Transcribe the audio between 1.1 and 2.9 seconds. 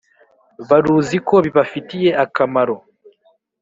ko bibafitiye akamaro.